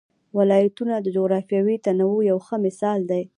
ولایتونه 0.37 0.93
د 0.99 1.07
جغرافیوي 1.15 1.75
تنوع 1.85 2.19
یو 2.31 2.37
ښه 2.45 2.55
مثال 2.65 2.99
دی. 3.11 3.23